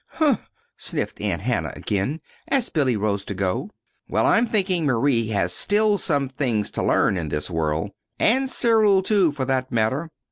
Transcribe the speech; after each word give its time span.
"Humph!" 0.13 0.49
sniffed 0.77 1.21
Aunt 1.21 1.43
Hannah 1.43 1.73
again, 1.75 2.21
as 2.47 2.69
Billy 2.69 2.97
rose 2.97 3.23
to 3.25 3.35
go. 3.35 3.69
"Well, 4.09 4.25
I'm 4.25 4.47
thinking 4.47 4.83
Marie 4.87 5.27
has 5.27 5.53
still 5.53 5.99
some 5.99 6.27
things 6.27 6.71
to 6.71 6.83
learn 6.83 7.17
in 7.17 7.29
this 7.29 7.51
world 7.51 7.91
and 8.19 8.49
Cyril, 8.49 9.03
too, 9.03 9.31
for 9.31 9.45
that 9.45 9.71
matter." 9.71 10.09